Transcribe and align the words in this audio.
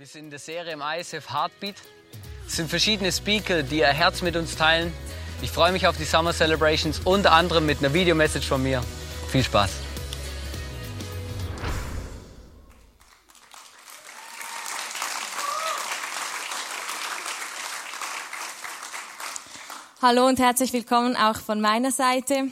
Wir 0.00 0.06
sind 0.06 0.24
in 0.24 0.30
der 0.30 0.38
Serie 0.38 0.72
im 0.72 0.80
ISF 0.80 1.28
Heartbeat. 1.30 1.74
Es 2.46 2.56
sind 2.56 2.70
verschiedene 2.70 3.12
Speaker, 3.12 3.62
die 3.62 3.80
ihr 3.80 3.88
Herz 3.88 4.22
mit 4.22 4.34
uns 4.34 4.56
teilen. 4.56 4.94
Ich 5.42 5.50
freue 5.50 5.72
mich 5.72 5.86
auf 5.86 5.98
die 5.98 6.04
Summer 6.04 6.32
Celebrations, 6.32 7.00
unter 7.04 7.32
anderem 7.32 7.66
mit 7.66 7.80
einer 7.80 7.92
Videomessage 7.92 8.48
von 8.48 8.62
mir. 8.62 8.82
Viel 9.28 9.44
Spaß! 9.44 9.70
Hallo 20.00 20.26
und 20.26 20.38
herzlich 20.38 20.72
willkommen 20.72 21.14
auch 21.14 21.36
von 21.36 21.60
meiner 21.60 21.90
Seite. 21.90 22.44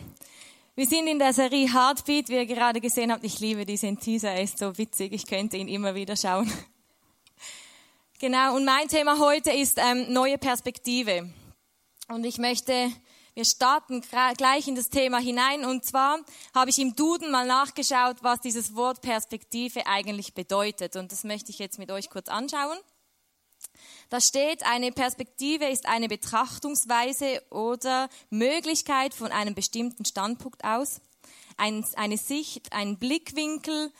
Wir 0.74 0.86
sind 0.86 1.06
in 1.06 1.18
der 1.18 1.32
Serie 1.32 1.72
Heartbeat, 1.72 2.28
wie 2.28 2.34
ihr 2.34 2.44
gerade 2.44 2.82
gesehen 2.82 3.10
habt. 3.10 3.24
Ich 3.24 3.40
liebe 3.40 3.64
diesen 3.64 3.98
Teaser, 3.98 4.32
er 4.32 4.42
ist 4.42 4.58
so 4.58 4.76
witzig, 4.76 5.14
ich 5.14 5.26
könnte 5.26 5.56
ihn 5.56 5.68
immer 5.68 5.94
wieder 5.94 6.14
schauen. 6.14 6.52
Genau, 8.20 8.56
und 8.56 8.64
mein 8.64 8.88
Thema 8.88 9.20
heute 9.20 9.52
ist 9.52 9.78
ähm, 9.78 10.12
neue 10.12 10.38
Perspektive. 10.38 11.30
Und 12.08 12.24
ich 12.24 12.38
möchte, 12.38 12.90
wir 13.34 13.44
starten 13.44 14.02
gleich 14.36 14.66
in 14.66 14.74
das 14.74 14.88
Thema 14.88 15.18
hinein. 15.18 15.64
Und 15.64 15.84
zwar 15.84 16.18
habe 16.52 16.68
ich 16.68 16.80
im 16.80 16.96
Duden 16.96 17.30
mal 17.30 17.46
nachgeschaut, 17.46 18.16
was 18.22 18.40
dieses 18.40 18.74
Wort 18.74 19.02
Perspektive 19.02 19.86
eigentlich 19.86 20.34
bedeutet. 20.34 20.96
Und 20.96 21.12
das 21.12 21.22
möchte 21.22 21.52
ich 21.52 21.60
jetzt 21.60 21.78
mit 21.78 21.92
euch 21.92 22.10
kurz 22.10 22.26
anschauen. 22.28 22.76
Da 24.08 24.20
steht, 24.20 24.66
eine 24.66 24.90
Perspektive 24.90 25.66
ist 25.66 25.86
eine 25.86 26.08
Betrachtungsweise 26.08 27.40
oder 27.50 28.08
Möglichkeit 28.30 29.14
von 29.14 29.30
einem 29.30 29.54
bestimmten 29.54 30.04
Standpunkt 30.04 30.64
aus, 30.64 31.00
ein, 31.56 31.86
eine 31.94 32.18
Sicht, 32.18 32.72
ein 32.72 32.98
Blickwinkel, 32.98 33.92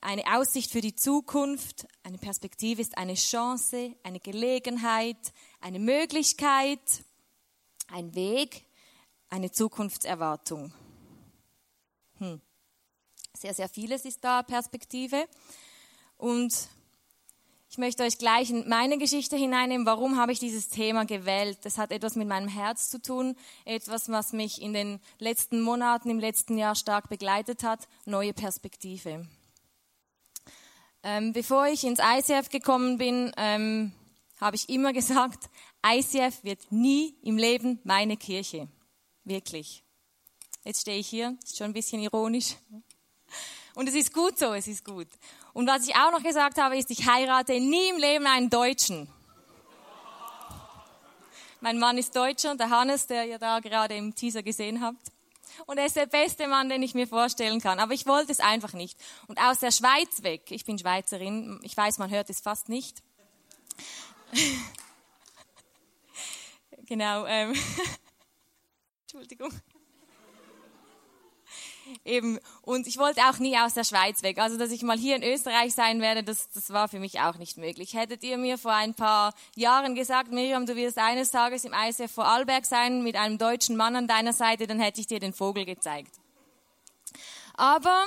eine 0.00 0.36
Aussicht 0.36 0.70
für 0.70 0.80
die 0.80 0.94
Zukunft. 0.94 1.86
Eine 2.02 2.18
Perspektive 2.18 2.80
ist 2.80 2.96
eine 2.96 3.14
Chance, 3.14 3.94
eine 4.02 4.20
Gelegenheit, 4.20 5.32
eine 5.60 5.78
Möglichkeit, 5.78 6.80
ein 7.88 8.14
Weg, 8.14 8.64
eine 9.28 9.50
Zukunftserwartung. 9.50 10.72
Hm. 12.18 12.40
Sehr, 13.34 13.54
sehr 13.54 13.68
vieles 13.68 14.04
ist 14.04 14.22
da 14.24 14.42
Perspektive. 14.42 15.26
Und 16.16 16.52
ich 17.70 17.78
möchte 17.78 18.02
euch 18.02 18.18
gleich 18.18 18.50
in 18.50 18.68
meine 18.68 18.98
Geschichte 18.98 19.36
hineinnehmen. 19.36 19.86
Warum 19.86 20.18
habe 20.18 20.32
ich 20.32 20.38
dieses 20.38 20.68
Thema 20.68 21.06
gewählt? 21.06 21.58
Das 21.62 21.78
hat 21.78 21.90
etwas 21.90 22.16
mit 22.16 22.28
meinem 22.28 22.48
Herz 22.48 22.90
zu 22.90 23.00
tun, 23.00 23.34
etwas, 23.64 24.10
was 24.10 24.32
mich 24.32 24.60
in 24.60 24.74
den 24.74 25.00
letzten 25.18 25.62
Monaten, 25.62 26.10
im 26.10 26.20
letzten 26.20 26.58
Jahr 26.58 26.74
stark 26.74 27.08
begleitet 27.08 27.62
hat. 27.62 27.88
Neue 28.04 28.34
Perspektive. 28.34 29.26
Ähm, 31.04 31.32
bevor 31.32 31.66
ich 31.66 31.84
ins 31.84 31.98
ICF 31.98 32.48
gekommen 32.48 32.96
bin, 32.96 33.32
ähm, 33.36 33.92
habe 34.40 34.56
ich 34.56 34.68
immer 34.68 34.92
gesagt, 34.92 35.50
ICF 35.84 36.44
wird 36.44 36.70
nie 36.70 37.16
im 37.22 37.36
Leben 37.36 37.80
meine 37.84 38.16
Kirche. 38.16 38.68
Wirklich. 39.24 39.82
Jetzt 40.64 40.82
stehe 40.82 40.98
ich 40.98 41.08
hier, 41.08 41.36
ist 41.42 41.56
schon 41.56 41.66
ein 41.66 41.72
bisschen 41.72 42.00
ironisch. 42.00 42.56
Und 43.74 43.88
es 43.88 43.94
ist 43.94 44.12
gut 44.12 44.38
so, 44.38 44.52
es 44.52 44.68
ist 44.68 44.84
gut. 44.84 45.08
Und 45.52 45.66
was 45.66 45.88
ich 45.88 45.94
auch 45.96 46.12
noch 46.12 46.22
gesagt 46.22 46.58
habe, 46.58 46.76
ist, 46.76 46.90
ich 46.90 47.08
heirate 47.08 47.58
nie 47.58 47.88
im 47.88 47.96
Leben 47.96 48.26
einen 48.26 48.50
Deutschen. 48.50 49.08
Mein 51.60 51.78
Mann 51.78 51.98
ist 51.98 52.14
Deutscher, 52.14 52.54
der 52.56 52.70
Hannes, 52.70 53.06
der 53.06 53.26
ihr 53.26 53.38
da 53.38 53.60
gerade 53.60 53.96
im 53.96 54.14
Teaser 54.14 54.42
gesehen 54.42 54.80
habt. 54.80 55.10
Und 55.66 55.78
er 55.78 55.86
ist 55.86 55.96
der 55.96 56.06
beste 56.06 56.46
Mann, 56.48 56.68
den 56.68 56.82
ich 56.82 56.94
mir 56.94 57.06
vorstellen 57.06 57.60
kann. 57.60 57.78
Aber 57.78 57.94
ich 57.94 58.06
wollte 58.06 58.32
es 58.32 58.40
einfach 58.40 58.72
nicht. 58.72 58.98
Und 59.26 59.38
aus 59.40 59.58
der 59.58 59.70
Schweiz 59.70 60.22
weg, 60.22 60.50
ich 60.50 60.64
bin 60.64 60.78
Schweizerin, 60.78 61.60
ich 61.62 61.76
weiß, 61.76 61.98
man 61.98 62.10
hört 62.10 62.30
es 62.30 62.40
fast 62.40 62.68
nicht. 62.68 63.02
genau. 66.86 67.26
Ähm 67.26 67.54
Entschuldigung. 69.02 69.52
Eben. 72.04 72.38
Und 72.62 72.86
ich 72.86 72.98
wollte 72.98 73.20
auch 73.22 73.38
nie 73.38 73.56
aus 73.58 73.74
der 73.74 73.84
Schweiz 73.84 74.22
weg. 74.22 74.38
Also, 74.38 74.56
dass 74.56 74.70
ich 74.70 74.82
mal 74.82 74.98
hier 74.98 75.16
in 75.16 75.22
Österreich 75.22 75.74
sein 75.74 76.00
werde, 76.00 76.22
das, 76.22 76.50
das 76.50 76.70
war 76.70 76.88
für 76.88 76.98
mich 76.98 77.20
auch 77.20 77.36
nicht 77.36 77.56
möglich. 77.56 77.94
Hättet 77.94 78.22
ihr 78.22 78.38
mir 78.38 78.58
vor 78.58 78.72
ein 78.72 78.94
paar 78.94 79.34
Jahren 79.54 79.94
gesagt, 79.94 80.32
Miriam, 80.32 80.66
du 80.66 80.76
wirst 80.76 80.98
eines 80.98 81.30
Tages 81.30 81.64
im 81.64 81.72
ISF 81.72 82.10
Vorarlberg 82.10 82.64
sein 82.66 83.02
mit 83.02 83.16
einem 83.16 83.38
deutschen 83.38 83.76
Mann 83.76 83.96
an 83.96 84.08
deiner 84.08 84.32
Seite, 84.32 84.66
dann 84.66 84.80
hätte 84.80 85.00
ich 85.00 85.06
dir 85.06 85.20
den 85.20 85.32
Vogel 85.32 85.64
gezeigt. 85.64 86.20
Aber 87.54 88.06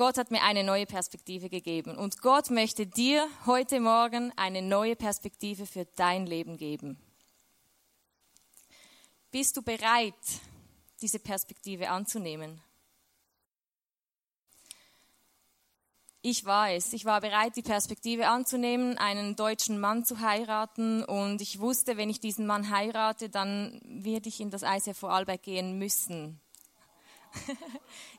Gott 0.00 0.16
hat 0.16 0.30
mir 0.30 0.42
eine 0.42 0.64
neue 0.64 0.86
Perspektive 0.86 1.50
gegeben. 1.50 1.96
Und 1.96 2.22
Gott 2.22 2.48
möchte 2.50 2.86
dir 2.86 3.28
heute 3.44 3.80
Morgen 3.80 4.32
eine 4.34 4.62
neue 4.62 4.96
Perspektive 4.96 5.66
für 5.66 5.84
dein 5.96 6.24
Leben 6.24 6.56
geben. 6.56 6.98
Bist 9.30 9.58
du 9.58 9.62
bereit, 9.62 10.14
diese 11.00 11.18
Perspektive 11.18 11.90
anzunehmen. 11.90 12.60
Ich 16.22 16.44
war 16.44 16.70
es. 16.70 16.92
Ich 16.92 17.06
war 17.06 17.22
bereit, 17.22 17.56
die 17.56 17.62
Perspektive 17.62 18.28
anzunehmen, 18.28 18.98
einen 18.98 19.36
deutschen 19.36 19.80
Mann 19.80 20.04
zu 20.04 20.20
heiraten. 20.20 21.02
Und 21.02 21.40
ich 21.40 21.60
wusste, 21.60 21.96
wenn 21.96 22.10
ich 22.10 22.20
diesen 22.20 22.46
Mann 22.46 22.70
heirate, 22.70 23.30
dann 23.30 23.80
werde 23.84 24.28
ich 24.28 24.40
in 24.40 24.50
das 24.50 24.62
ICF 24.62 24.98
Vorarlberg 24.98 25.42
gehen 25.42 25.78
müssen. 25.78 26.38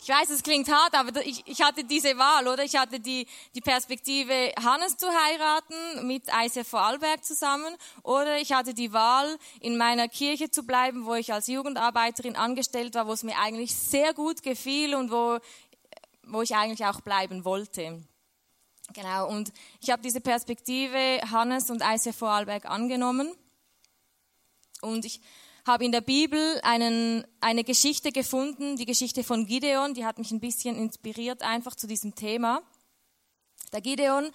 Ich 0.01 0.09
weiß, 0.09 0.29
es 0.29 0.44
klingt 0.44 0.72
hart, 0.72 0.94
aber 0.94 1.25
ich, 1.25 1.45
ich, 1.45 1.61
hatte 1.61 1.83
diese 1.83 2.17
Wahl, 2.17 2.47
oder? 2.47 2.63
Ich 2.63 2.75
hatte 2.75 2.99
die, 2.99 3.27
die 3.55 3.61
Perspektive, 3.61 4.53
Hannes 4.63 4.97
zu 4.97 5.07
heiraten 5.07 6.07
mit 6.07 6.23
ICF 6.27 6.67
Vorarlberg 6.67 7.23
zusammen, 7.23 7.75
oder 8.03 8.38
ich 8.38 8.53
hatte 8.53 8.73
die 8.73 8.94
Wahl, 8.94 9.38
in 9.59 9.77
meiner 9.77 10.07
Kirche 10.07 10.49
zu 10.49 10.63
bleiben, 10.63 11.05
wo 11.05 11.16
ich 11.16 11.33
als 11.33 11.47
Jugendarbeiterin 11.47 12.35
angestellt 12.35 12.95
war, 12.95 13.07
wo 13.07 13.13
es 13.13 13.23
mir 13.23 13.38
eigentlich 13.38 13.75
sehr 13.75 14.13
gut 14.13 14.44
gefiel 14.44 14.95
und 14.95 15.11
wo, 15.11 15.39
wo 16.23 16.41
ich 16.41 16.55
eigentlich 16.55 16.85
auch 16.85 17.01
bleiben 17.01 17.45
wollte. 17.45 18.03
Genau, 18.93 19.29
und 19.29 19.53
ich 19.79 19.89
habe 19.89 20.01
diese 20.01 20.22
Perspektive 20.22 21.22
Hannes 21.29 21.69
und 21.69 21.81
ICF 21.81 22.17
Vorarlberg 22.17 22.66
angenommen. 22.66 23.33
Und 24.81 25.05
ich 25.05 25.22
habe 25.66 25.85
in 25.85 25.91
der 25.91 26.01
Bibel 26.01 26.59
einen, 26.63 27.25
eine 27.39 27.63
Geschichte 27.63 28.11
gefunden, 28.11 28.77
die 28.77 28.85
Geschichte 28.85 29.23
von 29.23 29.45
Gideon, 29.45 29.94
die 29.94 30.05
hat 30.05 30.17
mich 30.17 30.31
ein 30.31 30.39
bisschen 30.39 30.75
inspiriert 30.75 31.44
einfach 31.44 31.75
zu 31.75 31.88
diesem 31.88 32.16
Thema. 32.16 32.61
Der 33.73 33.81
Gideon, 33.81 34.31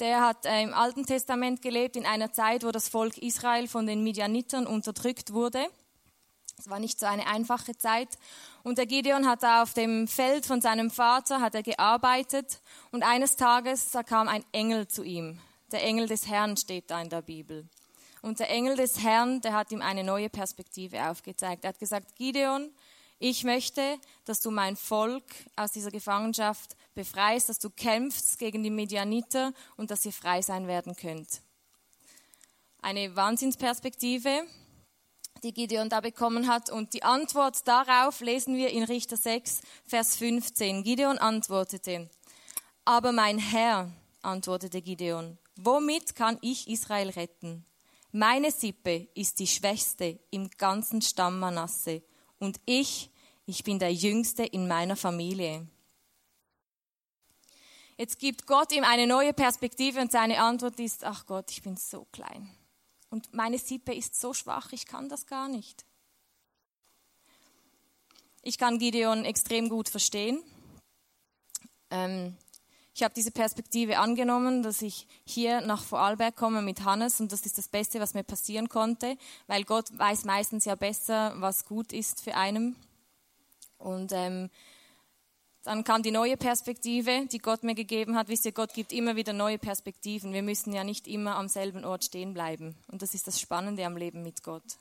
der 0.00 0.20
hat 0.20 0.46
äh, 0.46 0.62
im 0.62 0.74
Alten 0.74 1.06
Testament 1.06 1.62
gelebt 1.62 1.96
in 1.96 2.06
einer 2.06 2.32
Zeit, 2.32 2.64
wo 2.64 2.72
das 2.72 2.88
Volk 2.88 3.18
Israel 3.18 3.68
von 3.68 3.86
den 3.86 4.02
Midianitern 4.02 4.66
unterdrückt 4.66 5.32
wurde. 5.32 5.64
Es 6.58 6.68
war 6.68 6.80
nicht 6.80 6.98
so 6.98 7.06
eine 7.06 7.26
einfache 7.26 7.76
Zeit. 7.76 8.18
Und 8.62 8.78
der 8.78 8.86
Gideon 8.86 9.26
hat 9.26 9.42
da 9.42 9.62
auf 9.62 9.74
dem 9.74 10.08
Feld 10.08 10.44
von 10.44 10.60
seinem 10.60 10.90
Vater 10.90 11.40
hat 11.40 11.54
er 11.54 11.62
gearbeitet 11.62 12.60
und 12.90 13.02
eines 13.02 13.36
Tages 13.36 13.90
da 13.92 14.02
kam 14.02 14.28
ein 14.28 14.44
Engel 14.52 14.88
zu 14.88 15.02
ihm. 15.02 15.38
Der 15.72 15.82
Engel 15.84 16.08
des 16.08 16.26
Herrn 16.26 16.56
steht 16.56 16.90
da 16.90 17.00
in 17.00 17.08
der 17.08 17.22
Bibel. 17.22 17.68
Und 18.22 18.38
der 18.38 18.50
Engel 18.50 18.76
des 18.76 19.02
Herrn, 19.02 19.40
der 19.40 19.54
hat 19.54 19.72
ihm 19.72 19.82
eine 19.82 20.04
neue 20.04 20.28
Perspektive 20.28 21.08
aufgezeigt. 21.08 21.64
Er 21.64 21.70
hat 21.70 21.78
gesagt, 21.78 22.16
Gideon, 22.16 22.70
ich 23.18 23.44
möchte, 23.44 23.98
dass 24.24 24.40
du 24.40 24.50
mein 24.50 24.76
Volk 24.76 25.24
aus 25.56 25.72
dieser 25.72 25.90
Gefangenschaft 25.90 26.76
befreist, 26.94 27.48
dass 27.48 27.58
du 27.58 27.70
kämpfst 27.70 28.38
gegen 28.38 28.62
die 28.62 28.70
Medianiter 28.70 29.52
und 29.76 29.90
dass 29.90 30.06
ihr 30.06 30.12
frei 30.12 30.42
sein 30.42 30.66
werden 30.66 30.96
könnt. 30.96 31.42
Eine 32.80 33.14
Wahnsinnsperspektive, 33.14 34.44
die 35.42 35.52
Gideon 35.52 35.88
da 35.88 36.00
bekommen 36.00 36.48
hat. 36.48 36.70
Und 36.70 36.94
die 36.94 37.02
Antwort 37.02 37.66
darauf 37.66 38.20
lesen 38.20 38.56
wir 38.56 38.70
in 38.70 38.84
Richter 38.84 39.16
6, 39.16 39.60
Vers 39.86 40.16
15. 40.16 40.82
Gideon 40.82 41.18
antwortete, 41.18 42.08
aber 42.84 43.12
mein 43.12 43.38
Herr, 43.38 43.90
antwortete 44.22 44.82
Gideon, 44.82 45.38
womit 45.56 46.14
kann 46.14 46.38
ich 46.40 46.68
Israel 46.68 47.10
retten? 47.10 47.64
Meine 48.12 48.50
Sippe 48.50 49.08
ist 49.14 49.38
die 49.38 49.46
schwächste 49.46 50.18
im 50.30 50.50
ganzen 50.50 51.00
Stamm 51.00 51.38
Manasse 51.38 52.02
und 52.38 52.60
ich, 52.66 53.10
ich 53.46 53.62
bin 53.62 53.78
der 53.78 53.92
Jüngste 53.92 54.44
in 54.44 54.66
meiner 54.66 54.96
Familie. 54.96 55.66
Jetzt 57.96 58.18
gibt 58.18 58.46
Gott 58.46 58.72
ihm 58.72 58.82
eine 58.82 59.06
neue 59.06 59.32
Perspektive 59.32 60.00
und 60.00 60.10
seine 60.10 60.40
Antwort 60.40 60.80
ist, 60.80 61.04
ach 61.04 61.26
Gott, 61.26 61.50
ich 61.50 61.62
bin 61.62 61.76
so 61.76 62.06
klein. 62.12 62.50
Und 63.10 63.32
meine 63.34 63.58
Sippe 63.58 63.94
ist 63.94 64.18
so 64.18 64.32
schwach, 64.32 64.72
ich 64.72 64.86
kann 64.86 65.08
das 65.08 65.26
gar 65.26 65.48
nicht. 65.48 65.84
Ich 68.42 68.56
kann 68.56 68.78
Gideon 68.78 69.24
extrem 69.24 69.68
gut 69.68 69.88
verstehen. 69.88 70.42
Ähm, 71.90 72.36
ich 73.00 73.04
habe 73.04 73.14
diese 73.14 73.30
Perspektive 73.30 73.98
angenommen, 73.98 74.62
dass 74.62 74.82
ich 74.82 75.06
hier 75.24 75.62
nach 75.62 75.82
Vorarlberg 75.82 76.36
komme 76.36 76.60
mit 76.60 76.84
Hannes 76.84 77.18
und 77.18 77.32
das 77.32 77.46
ist 77.46 77.56
das 77.56 77.66
Beste, 77.66 77.98
was 77.98 78.12
mir 78.12 78.24
passieren 78.24 78.68
konnte, 78.68 79.16
weil 79.46 79.64
Gott 79.64 79.86
weiß 79.96 80.26
meistens 80.26 80.66
ja 80.66 80.74
besser, 80.74 81.32
was 81.36 81.64
gut 81.64 81.94
ist 81.94 82.20
für 82.20 82.34
einen. 82.34 82.76
Und 83.78 84.12
ähm, 84.12 84.50
Dann 85.62 85.82
kam 85.82 86.02
die 86.02 86.10
neue 86.10 86.36
Perspektive, 86.36 87.26
die 87.32 87.38
Gott 87.38 87.62
mir 87.62 87.74
gegeben 87.74 88.16
hat. 88.16 88.28
Wisst 88.28 88.44
ihr, 88.44 88.52
Gott 88.52 88.74
gibt 88.74 88.92
immer 88.92 89.16
wieder 89.16 89.32
neue 89.32 89.56
Perspektiven. 89.58 90.34
Wir 90.34 90.42
müssen 90.42 90.74
ja 90.74 90.84
nicht 90.84 91.08
immer 91.08 91.36
am 91.36 91.48
selben 91.48 91.86
Ort 91.86 92.04
stehen 92.04 92.34
bleiben. 92.34 92.74
Und 92.88 93.00
das 93.00 93.14
ist 93.14 93.26
das 93.26 93.40
Spannende 93.40 93.86
am 93.86 93.96
Leben 93.96 94.22
mit 94.22 94.42
Gott. 94.42 94.78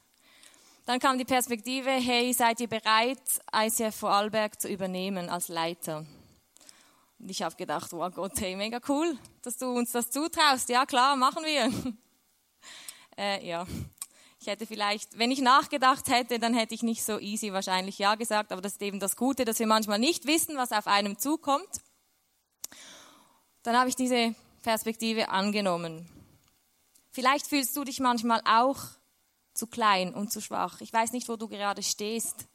Dann 0.86 1.00
kam 1.00 1.18
die 1.18 1.24
Perspektive, 1.24 1.90
hey, 1.90 2.34
seid 2.34 2.60
ihr 2.60 2.68
bereit, 2.68 3.22
ICF 3.56 3.96
Vorarlberg 3.96 4.60
zu 4.60 4.68
übernehmen 4.68 5.30
als 5.30 5.48
Leiter? 5.48 6.06
Und 7.20 7.30
ich 7.30 7.42
habe 7.42 7.56
gedacht, 7.56 7.92
wow 7.92 8.14
Gott, 8.14 8.40
hey, 8.40 8.56
mega 8.56 8.80
cool, 8.88 9.18
dass 9.42 9.58
du 9.58 9.68
uns 9.70 9.92
das 9.92 10.10
zutraust. 10.10 10.70
Ja, 10.70 10.86
klar, 10.86 11.16
machen 11.16 11.44
wir. 11.44 11.72
äh, 13.18 13.46
ja, 13.46 13.68
ich 14.40 14.48
hätte 14.48 14.66
vielleicht, 14.66 15.18
wenn 15.18 15.32
ich 15.32 15.42
nachgedacht 15.42 16.08
hätte, 16.08 16.40
dann 16.40 16.54
hätte 16.54 16.74
ich 16.74 16.82
nicht 16.82 17.04
so 17.04 17.20
easy 17.20 17.52
wahrscheinlich 17.52 18.00
Ja 18.00 18.16
gesagt, 18.16 18.54
aber 18.54 18.62
das 18.62 18.74
ist 18.74 18.82
eben 18.82 19.00
das 19.02 19.18
Gute, 19.18 19.44
dass 19.44 19.60
wir 19.60 19.68
manchmal 19.68 20.00
nicht 20.00 20.28
wissen, 20.28 20.56
was 20.56 20.72
auf 20.72 20.88
einem 20.88 21.18
zukommt. 21.18 21.82
Dann 23.64 23.78
habe 23.78 23.90
ich 23.90 23.98
diese 23.98 24.34
Perspektive 24.64 25.30
angenommen. 25.30 26.08
Vielleicht 27.12 27.48
fühlst 27.48 27.76
du 27.76 27.84
dich 27.84 28.00
manchmal 28.00 28.42
auch 28.46 28.78
zu 29.54 29.68
klein 29.68 30.14
und 30.14 30.32
zu 30.32 30.40
schwach. 30.40 30.80
Ich 30.80 30.94
weiß 30.94 31.12
nicht, 31.12 31.28
wo 31.28 31.36
du 31.36 31.50
gerade 31.50 31.84
stehst, 31.84 32.48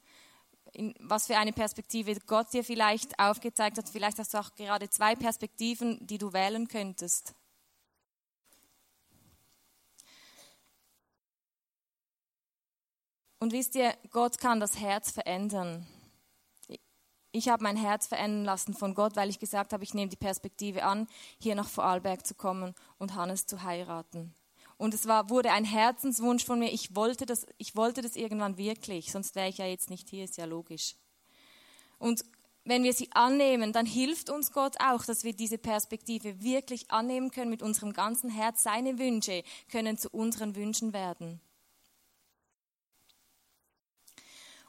in 0.75 0.93
was 0.99 1.27
für 1.27 1.37
eine 1.37 1.53
Perspektive 1.53 2.15
Gott 2.27 2.51
dir 2.53 2.63
vielleicht 2.63 3.17
aufgezeigt 3.19 3.77
hat. 3.77 3.89
Vielleicht 3.89 4.19
hast 4.19 4.33
du 4.33 4.37
auch 4.39 4.53
gerade 4.55 4.89
zwei 4.89 5.15
Perspektiven, 5.15 6.05
die 6.05 6.17
du 6.17 6.33
wählen 6.33 6.67
könntest. 6.67 7.33
Und 13.39 13.53
wisst 13.53 13.75
ihr, 13.75 13.95
Gott 14.11 14.39
kann 14.39 14.59
das 14.59 14.79
Herz 14.79 15.11
verändern. 15.11 15.85
Ich 17.31 17.49
habe 17.49 17.63
mein 17.63 17.77
Herz 17.77 18.07
verändern 18.07 18.45
lassen 18.45 18.73
von 18.73 18.95
Gott, 18.95 19.15
weil 19.15 19.29
ich 19.29 19.39
gesagt 19.39 19.73
habe, 19.73 19.83
ich 19.83 19.93
nehme 19.93 20.09
die 20.09 20.15
Perspektive 20.15 20.83
an, 20.83 21.07
hier 21.37 21.55
nach 21.55 21.67
Vorarlberg 21.67 22.25
zu 22.25 22.33
kommen 22.33 22.73
und 22.97 23.13
Hannes 23.13 23.45
zu 23.45 23.61
heiraten. 23.63 24.33
Und 24.77 24.93
es 24.93 25.07
war, 25.07 25.29
wurde 25.29 25.51
ein 25.51 25.63
Herzenswunsch 25.63 26.43
von 26.43 26.59
mir. 26.59 26.71
Ich 26.71 26.95
wollte 26.95 27.25
das, 27.25 27.45
ich 27.57 27.75
wollte 27.75 28.01
das 28.01 28.15
irgendwann 28.15 28.57
wirklich, 28.57 29.11
sonst 29.11 29.35
wäre 29.35 29.49
ich 29.49 29.57
ja 29.57 29.65
jetzt 29.65 29.89
nicht 29.89 30.09
hier, 30.09 30.25
ist 30.25 30.37
ja 30.37 30.45
logisch. 30.45 30.95
Und 31.97 32.25
wenn 32.65 32.83
wir 32.83 32.93
sie 32.93 33.11
annehmen, 33.11 33.71
dann 33.73 33.85
hilft 33.85 34.29
uns 34.29 34.51
Gott 34.51 34.75
auch, 34.79 35.05
dass 35.05 35.23
wir 35.23 35.33
diese 35.33 35.59
Perspektive 35.59 36.41
wirklich 36.41 36.89
annehmen 36.89 37.29
können 37.31 37.51
mit 37.51 37.61
unserem 37.61 37.93
ganzen 37.93 38.29
Herz. 38.29 38.63
Seine 38.63 38.97
Wünsche 38.97 39.43
können 39.71 39.97
zu 39.97 40.09
unseren 40.09 40.55
Wünschen 40.55 40.91
werden. 40.91 41.39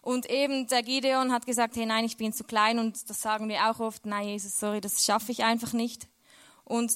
Und 0.02 0.30
eben 0.30 0.68
der 0.68 0.84
Gideon 0.84 1.32
hat 1.32 1.46
gesagt, 1.46 1.74
hey 1.74 1.84
nein, 1.84 2.04
ich 2.04 2.16
bin 2.16 2.32
zu 2.32 2.44
klein 2.44 2.78
und 2.78 3.10
das 3.10 3.20
sagen 3.20 3.48
wir 3.48 3.68
auch 3.68 3.80
oft, 3.80 4.06
nein 4.06 4.28
Jesus, 4.28 4.60
sorry, 4.60 4.80
das 4.80 5.04
schaffe 5.04 5.32
ich 5.32 5.42
einfach 5.42 5.72
nicht. 5.72 6.06
Und 6.62 6.92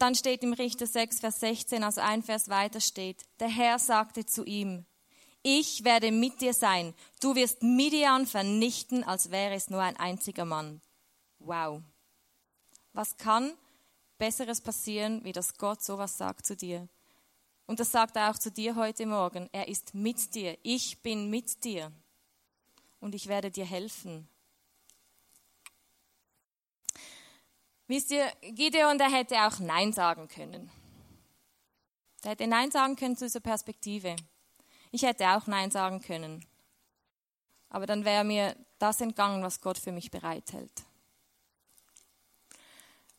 dann 0.00 0.14
steht 0.14 0.42
im 0.42 0.52
Richter 0.52 0.86
6, 0.86 1.20
Vers 1.20 1.40
16, 1.40 1.84
also 1.84 2.00
ein 2.00 2.22
Vers 2.22 2.48
weiter 2.48 2.80
steht, 2.80 3.24
der 3.38 3.48
Herr 3.48 3.78
sagte 3.78 4.24
zu 4.24 4.44
ihm, 4.44 4.86
ich 5.42 5.84
werde 5.84 6.12
mit 6.12 6.40
dir 6.40 6.52
sein, 6.52 6.94
du 7.20 7.34
wirst 7.34 7.62
Midian 7.62 8.26
vernichten, 8.26 9.04
als 9.04 9.30
wäre 9.30 9.54
es 9.54 9.70
nur 9.70 9.82
ein 9.82 9.96
einziger 9.96 10.44
Mann. 10.44 10.82
Wow. 11.38 11.82
Was 12.92 13.16
kann 13.16 13.52
Besseres 14.18 14.60
passieren, 14.60 15.24
wie 15.24 15.32
dass 15.32 15.56
Gott 15.56 15.82
sowas 15.82 16.18
sagt 16.18 16.44
zu 16.44 16.56
dir? 16.56 16.88
Und 17.66 17.80
das 17.80 17.92
sagt 17.92 18.16
er 18.16 18.30
auch 18.30 18.38
zu 18.38 18.50
dir 18.50 18.76
heute 18.76 19.06
Morgen. 19.06 19.48
Er 19.52 19.68
ist 19.68 19.94
mit 19.94 20.34
dir. 20.34 20.58
Ich 20.62 21.00
bin 21.02 21.30
mit 21.30 21.64
dir 21.64 21.92
und 22.98 23.14
ich 23.14 23.28
werde 23.28 23.50
dir 23.50 23.64
helfen. 23.64 24.28
Wisst 27.90 28.12
ihr, 28.12 28.30
Gideon, 28.40 28.98
der 28.98 29.10
hätte 29.10 29.34
auch 29.44 29.58
Nein 29.58 29.92
sagen 29.92 30.28
können. 30.28 30.70
Der 32.22 32.30
hätte 32.30 32.46
Nein 32.46 32.70
sagen 32.70 32.94
können 32.94 33.16
zu 33.16 33.24
dieser 33.24 33.40
Perspektive. 33.40 34.14
Ich 34.92 35.02
hätte 35.02 35.28
auch 35.30 35.48
Nein 35.48 35.72
sagen 35.72 36.00
können. 36.00 36.46
Aber 37.68 37.86
dann 37.86 38.04
wäre 38.04 38.22
mir 38.22 38.54
das 38.78 39.00
entgangen, 39.00 39.42
was 39.42 39.60
Gott 39.60 39.76
für 39.76 39.90
mich 39.90 40.12
bereithält. 40.12 40.70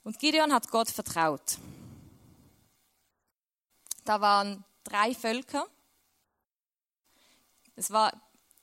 Und 0.05 0.19
Gideon 0.19 0.53
hat 0.53 0.69
Gott 0.69 0.89
vertraut. 0.89 1.57
Da 4.05 4.21
waren 4.21 4.63
drei 4.85 5.13
Völker. 5.13 5.67
Es 7.75 7.91
war 7.91 8.13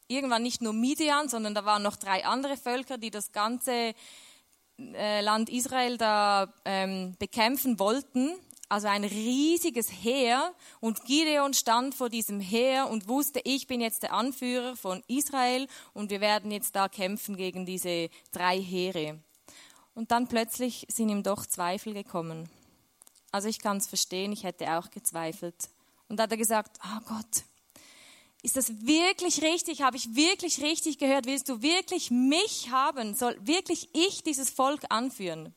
irgendwann 0.06 0.42
nicht 0.42 0.62
nur 0.62 0.72
Midian, 0.72 1.28
sondern 1.28 1.54
da 1.54 1.66
waren 1.66 1.82
noch 1.82 1.96
drei 1.96 2.24
andere 2.24 2.56
Völker, 2.56 2.96
die 2.96 3.10
das 3.10 3.30
ganze 3.32 3.94
Land 4.78 5.50
Israel 5.50 5.98
da 5.98 6.52
ähm, 6.64 7.16
bekämpfen 7.18 7.78
wollten. 7.78 8.32
Also 8.68 8.86
ein 8.88 9.04
riesiges 9.04 9.90
Heer 9.90 10.52
und 10.80 11.04
Gideon 11.04 11.54
stand 11.54 11.94
vor 11.94 12.10
diesem 12.10 12.38
Heer 12.38 12.88
und 12.90 13.08
wusste, 13.08 13.40
ich 13.44 13.66
bin 13.66 13.80
jetzt 13.80 14.02
der 14.02 14.12
Anführer 14.12 14.76
von 14.76 15.02
Israel 15.08 15.66
und 15.94 16.10
wir 16.10 16.20
werden 16.20 16.50
jetzt 16.50 16.76
da 16.76 16.88
kämpfen 16.88 17.36
gegen 17.36 17.64
diese 17.64 18.10
drei 18.30 18.60
Heere. 18.60 19.18
Und 19.94 20.10
dann 20.10 20.28
plötzlich 20.28 20.86
sind 20.90 21.08
ihm 21.08 21.22
doch 21.22 21.46
Zweifel 21.46 21.94
gekommen. 21.94 22.48
Also 23.32 23.48
ich 23.48 23.58
kann 23.58 23.78
es 23.78 23.86
verstehen, 23.86 24.32
ich 24.32 24.44
hätte 24.44 24.78
auch 24.78 24.90
gezweifelt. 24.90 25.70
Und 26.08 26.18
da 26.18 26.24
hat 26.24 26.30
er 26.30 26.38
gesagt, 26.38 26.78
oh 26.84 27.00
Gott, 27.08 27.44
ist 28.42 28.56
das 28.56 28.86
wirklich 28.86 29.42
richtig? 29.42 29.82
Habe 29.82 29.96
ich 29.96 30.14
wirklich 30.14 30.62
richtig 30.62 30.98
gehört? 30.98 31.26
Willst 31.26 31.48
du 31.48 31.60
wirklich 31.60 32.10
mich 32.10 32.70
haben? 32.70 33.14
Soll 33.14 33.36
wirklich 33.40 33.88
ich 33.92 34.22
dieses 34.22 34.50
Volk 34.50 34.82
anführen? 34.90 35.54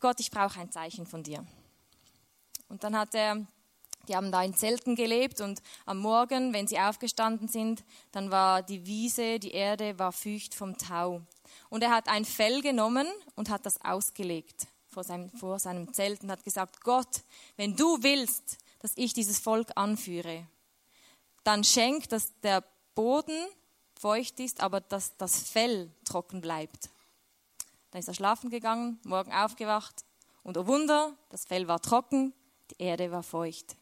Gott, 0.00 0.20
ich 0.20 0.30
brauche 0.30 0.58
ein 0.60 0.72
Zeichen 0.72 1.06
von 1.06 1.22
dir. 1.22 1.46
Und 2.68 2.82
dann 2.82 2.96
hat 2.96 3.14
er, 3.14 3.46
die 4.08 4.16
haben 4.16 4.32
da 4.32 4.42
in 4.42 4.54
Zelten 4.54 4.96
gelebt 4.96 5.40
und 5.40 5.62
am 5.86 5.98
Morgen, 5.98 6.52
wenn 6.52 6.66
sie 6.66 6.78
aufgestanden 6.78 7.48
sind, 7.48 7.84
dann 8.12 8.30
war 8.30 8.62
die 8.62 8.86
Wiese, 8.86 9.38
die 9.38 9.52
Erde 9.52 9.98
war 9.98 10.12
feucht 10.12 10.54
vom 10.54 10.76
Tau. 10.78 11.22
Und 11.68 11.82
er 11.82 11.90
hat 11.90 12.08
ein 12.08 12.24
Fell 12.24 12.62
genommen 12.62 13.06
und 13.34 13.50
hat 13.50 13.66
das 13.66 13.80
ausgelegt 13.82 14.66
vor 14.88 15.04
seinem, 15.04 15.30
vor 15.30 15.58
seinem 15.58 15.92
Zelt 15.92 16.22
und 16.22 16.30
hat 16.30 16.44
gesagt, 16.44 16.80
Gott, 16.82 17.22
wenn 17.56 17.76
du 17.76 18.02
willst, 18.02 18.58
dass 18.80 18.92
ich 18.96 19.12
dieses 19.12 19.38
Volk 19.38 19.70
anführe, 19.74 20.46
dann 21.44 21.64
schenkt, 21.64 22.12
dass 22.12 22.32
der 22.40 22.64
Boden 22.94 23.46
feucht 23.98 24.40
ist, 24.40 24.60
aber 24.60 24.80
dass 24.80 25.16
das 25.16 25.48
Fell 25.48 25.90
trocken 26.04 26.40
bleibt. 26.40 26.90
Dann 27.90 28.00
ist 28.00 28.08
er 28.08 28.14
schlafen 28.14 28.50
gegangen, 28.50 28.98
morgen 29.04 29.32
aufgewacht 29.32 30.04
und 30.42 30.58
oh 30.58 30.66
Wunder, 30.66 31.16
das 31.30 31.44
Fell 31.44 31.68
war 31.68 31.80
trocken, 31.80 32.34
die 32.70 32.82
Erde 32.82 33.10
war 33.10 33.22
feucht. 33.22 33.76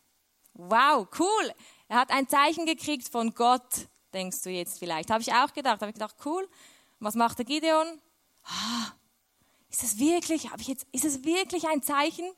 Wow, 0.55 1.09
cool. 1.19 1.55
Er 1.89 1.97
hat 1.97 2.11
ein 2.11 2.29
Zeichen 2.29 2.67
gekriegt 2.67 3.09
von 3.09 3.35
Gott, 3.35 3.89
denkst 4.13 4.43
du 4.43 4.51
jetzt 4.51 4.79
vielleicht. 4.79 5.11
Habe 5.11 5.23
ich 5.23 5.33
auch 5.33 5.53
gedacht. 5.53 5.81
Habe 5.81 5.91
ich 5.91 5.95
gedacht, 5.95 6.17
cool. 6.25 6.49
Was 7.01 7.15
macht 7.15 7.39
der 7.39 7.45
Gideon? 7.45 8.01
Ah, 8.45 8.93
ist 9.71 9.83
es 9.83 9.99
wirklich, 9.99 10.51
habe 10.51 10.61
ich 10.61 10.69
jetzt, 10.69 10.87
ist 10.93 11.05
es 11.05 11.25
wirklich 11.25 11.67
ein 11.69 11.83
Zeichen? 11.83 12.31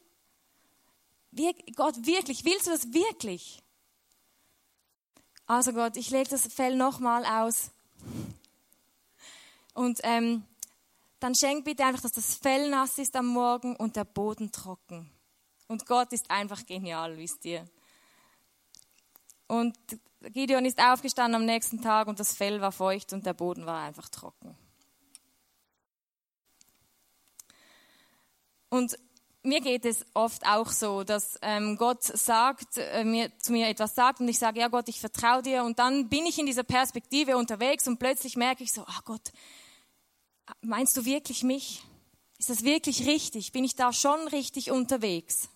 Wir, 1.32 1.52
Gott, 1.74 2.06
wirklich, 2.06 2.44
willst 2.44 2.68
du 2.68 2.70
das 2.70 2.92
wirklich? 2.92 3.63
Also 5.46 5.72
Gott, 5.72 5.96
ich 5.96 6.10
lege 6.10 6.30
das 6.30 6.46
Fell 6.46 6.76
nochmal 6.76 7.24
aus. 7.26 7.70
Und 9.74 10.00
ähm, 10.02 10.44
dann 11.20 11.34
schenk 11.34 11.64
bitte 11.64 11.84
einfach, 11.84 12.02
dass 12.02 12.12
das 12.12 12.34
Fell 12.36 12.70
nass 12.70 12.98
ist 12.98 13.14
am 13.16 13.26
Morgen 13.26 13.76
und 13.76 13.96
der 13.96 14.04
Boden 14.04 14.52
trocken. 14.52 15.10
Und 15.68 15.86
Gott 15.86 16.12
ist 16.12 16.30
einfach 16.30 16.64
genial, 16.64 17.16
wisst 17.16 17.44
ihr. 17.44 17.68
Und 19.46 19.76
Gideon 20.20 20.64
ist 20.64 20.78
aufgestanden 20.78 21.40
am 21.40 21.44
nächsten 21.44 21.82
Tag 21.82 22.08
und 22.08 22.18
das 22.18 22.34
Fell 22.34 22.60
war 22.60 22.72
feucht 22.72 23.12
und 23.12 23.26
der 23.26 23.34
Boden 23.34 23.66
war 23.66 23.82
einfach 23.82 24.08
trocken. 24.08 24.56
Und 28.70 28.98
mir 29.44 29.60
geht 29.60 29.84
es 29.84 30.04
oft 30.14 30.46
auch 30.46 30.72
so, 30.72 31.04
dass 31.04 31.38
ähm, 31.42 31.76
Gott 31.76 32.02
sagt, 32.02 32.78
äh, 32.78 33.04
mir, 33.04 33.30
zu 33.38 33.52
mir 33.52 33.68
etwas 33.68 33.94
sagt 33.94 34.20
und 34.20 34.28
ich 34.28 34.38
sage, 34.38 34.60
ja 34.60 34.68
Gott, 34.68 34.88
ich 34.88 35.00
vertraue 35.00 35.42
dir 35.42 35.64
und 35.64 35.78
dann 35.78 36.08
bin 36.08 36.26
ich 36.26 36.38
in 36.38 36.46
dieser 36.46 36.64
Perspektive 36.64 37.36
unterwegs 37.36 37.86
und 37.86 37.98
plötzlich 37.98 38.36
merke 38.36 38.64
ich 38.64 38.72
so, 38.72 38.84
ach 38.86 39.04
Gott, 39.04 39.32
meinst 40.62 40.96
du 40.96 41.04
wirklich 41.04 41.42
mich? 41.42 41.82
Ist 42.38 42.50
das 42.50 42.64
wirklich 42.64 43.06
richtig? 43.06 43.52
Bin 43.52 43.64
ich 43.64 43.76
da 43.76 43.92
schon 43.92 44.28
richtig 44.28 44.70
unterwegs? 44.70 45.48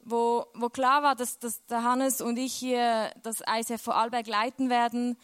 Wo, 0.00 0.46
wo 0.54 0.68
klar 0.68 1.02
war, 1.02 1.14
dass, 1.14 1.38
dass 1.38 1.64
der 1.66 1.82
Hannes 1.82 2.20
und 2.20 2.38
ich 2.38 2.54
hier 2.54 3.12
das 3.22 3.42
ICF 3.46 3.82
Vorarlberg 3.82 4.26
leiten 4.26 4.70
werden, 4.70 5.18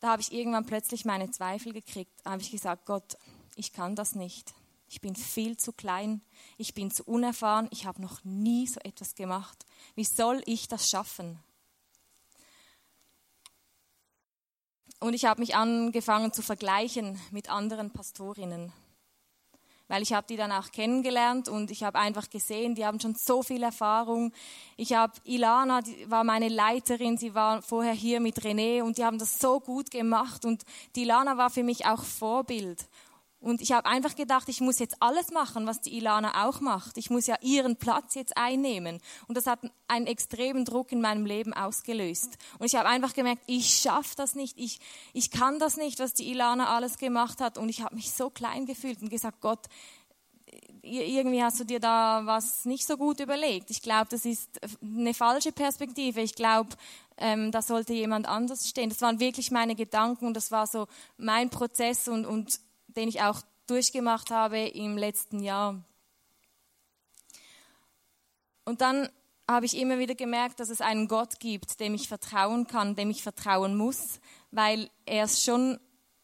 da 0.00 0.08
habe 0.08 0.22
ich 0.22 0.32
irgendwann 0.32 0.66
plötzlich 0.66 1.04
meine 1.04 1.30
Zweifel 1.30 1.72
gekriegt. 1.72 2.12
Da 2.22 2.32
habe 2.32 2.42
ich 2.42 2.50
gesagt, 2.50 2.86
Gott, 2.86 3.16
ich 3.56 3.72
kann 3.72 3.96
das 3.96 4.14
nicht. 4.14 4.54
Ich 4.88 5.00
bin 5.00 5.16
viel 5.16 5.56
zu 5.56 5.72
klein, 5.72 6.20
ich 6.58 6.74
bin 6.74 6.90
zu 6.90 7.04
unerfahren, 7.04 7.68
ich 7.72 7.86
habe 7.86 8.00
noch 8.00 8.22
nie 8.24 8.66
so 8.66 8.78
etwas 8.80 9.14
gemacht. 9.14 9.66
Wie 9.94 10.04
soll 10.04 10.42
ich 10.46 10.68
das 10.68 10.88
schaffen? 10.88 11.40
Und 15.00 15.14
ich 15.14 15.24
habe 15.24 15.40
mich 15.40 15.54
angefangen 15.56 16.32
zu 16.32 16.42
vergleichen 16.42 17.20
mit 17.30 17.50
anderen 17.50 17.92
Pastorinnen 17.92 18.72
weil 19.88 20.02
ich 20.02 20.12
habe 20.12 20.26
die 20.26 20.36
dann 20.36 20.52
auch 20.52 20.70
kennengelernt 20.70 21.48
und 21.48 21.70
ich 21.70 21.84
habe 21.84 21.98
einfach 21.98 22.28
gesehen, 22.28 22.74
die 22.74 22.84
haben 22.84 23.00
schon 23.00 23.14
so 23.14 23.42
viel 23.42 23.62
Erfahrung. 23.62 24.32
Ich 24.76 24.94
habe 24.94 25.12
Ilana, 25.24 25.80
die 25.82 26.10
war 26.10 26.24
meine 26.24 26.48
Leiterin, 26.48 27.16
sie 27.16 27.34
war 27.34 27.62
vorher 27.62 27.92
hier 27.92 28.20
mit 28.20 28.40
René 28.40 28.82
und 28.82 28.98
die 28.98 29.04
haben 29.04 29.18
das 29.18 29.38
so 29.38 29.60
gut 29.60 29.90
gemacht 29.90 30.44
und 30.44 30.64
die 30.94 31.02
Ilana 31.02 31.36
war 31.36 31.50
für 31.50 31.62
mich 31.62 31.86
auch 31.86 32.02
Vorbild. 32.02 32.86
Und 33.40 33.60
ich 33.60 33.72
habe 33.72 33.86
einfach 33.86 34.16
gedacht, 34.16 34.48
ich 34.48 34.60
muss 34.60 34.78
jetzt 34.78 34.96
alles 35.00 35.30
machen, 35.30 35.66
was 35.66 35.80
die 35.80 35.96
Ilana 35.96 36.46
auch 36.46 36.60
macht. 36.60 36.96
Ich 36.96 37.10
muss 37.10 37.26
ja 37.26 37.36
ihren 37.42 37.76
Platz 37.76 38.14
jetzt 38.14 38.36
einnehmen. 38.36 39.00
Und 39.28 39.36
das 39.36 39.46
hat 39.46 39.60
einen 39.88 40.06
extremen 40.06 40.64
Druck 40.64 40.90
in 40.90 41.00
meinem 41.00 41.26
Leben 41.26 41.52
ausgelöst. 41.52 42.38
Und 42.58 42.66
ich 42.66 42.74
habe 42.74 42.88
einfach 42.88 43.12
gemerkt, 43.12 43.42
ich 43.46 43.76
schaffe 43.76 44.14
das 44.16 44.34
nicht. 44.34 44.58
Ich, 44.58 44.80
ich 45.12 45.30
kann 45.30 45.58
das 45.58 45.76
nicht, 45.76 45.98
was 45.98 46.14
die 46.14 46.30
Ilana 46.30 46.74
alles 46.74 46.98
gemacht 46.98 47.40
hat. 47.40 47.58
Und 47.58 47.68
ich 47.68 47.82
habe 47.82 47.94
mich 47.94 48.10
so 48.10 48.30
klein 48.30 48.66
gefühlt 48.66 49.02
und 49.02 49.10
gesagt, 49.10 49.40
Gott, 49.40 49.66
irgendwie 50.82 51.42
hast 51.42 51.60
du 51.60 51.64
dir 51.64 51.80
da 51.80 52.22
was 52.24 52.64
nicht 52.64 52.86
so 52.86 52.96
gut 52.96 53.20
überlegt. 53.20 53.70
Ich 53.70 53.82
glaube, 53.82 54.06
das 54.10 54.24
ist 54.24 54.48
eine 54.80 55.14
falsche 55.14 55.52
Perspektive. 55.52 56.20
Ich 56.20 56.34
glaube, 56.34 56.70
ähm, 57.16 57.50
da 57.50 57.62
sollte 57.62 57.92
jemand 57.92 58.26
anders 58.26 58.68
stehen. 58.68 58.90
Das 58.90 59.00
waren 59.02 59.20
wirklich 59.20 59.50
meine 59.50 59.74
Gedanken 59.74 60.26
und 60.26 60.34
das 60.34 60.50
war 60.50 60.66
so 60.66 60.86
mein 61.16 61.50
Prozess 61.50 62.08
und, 62.08 62.24
und 62.24 62.60
den 62.96 63.08
ich 63.08 63.22
auch 63.22 63.42
durchgemacht 63.66 64.30
habe 64.30 64.58
im 64.58 64.96
letzten 64.96 65.40
Jahr. 65.40 65.82
Und 68.64 68.80
dann 68.80 69.08
habe 69.48 69.66
ich 69.66 69.76
immer 69.76 69.98
wieder 69.98 70.14
gemerkt, 70.14 70.58
dass 70.58 70.70
es 70.70 70.80
einen 70.80 71.06
Gott 71.08 71.38
gibt, 71.38 71.78
dem 71.78 71.94
ich 71.94 72.08
vertrauen 72.08 72.66
kann, 72.66 72.96
dem 72.96 73.10
ich 73.10 73.22
vertrauen 73.22 73.76
muss, 73.76 74.20
weil 74.50 74.90
er 75.04 75.24
es 75.24 75.44
schon 75.44 75.78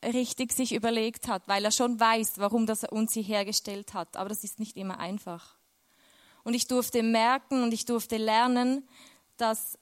richtig 0.04 0.52
sich 0.52 0.74
überlegt 0.74 1.28
hat, 1.28 1.46
weil 1.46 1.64
er 1.64 1.70
schon 1.70 2.00
weiß, 2.00 2.38
warum 2.38 2.66
das 2.66 2.82
er 2.82 2.92
uns 2.92 3.12
hierher 3.12 3.44
gestellt 3.44 3.94
hat. 3.94 4.16
Aber 4.16 4.28
das 4.28 4.42
ist 4.42 4.58
nicht 4.58 4.76
immer 4.76 4.98
einfach. 4.98 5.56
Und 6.42 6.54
ich 6.54 6.66
durfte 6.66 7.04
merken 7.04 7.62
und 7.62 7.72
ich 7.72 7.84
durfte 7.84 8.16
lernen, 8.16 8.88
dass 9.36 9.78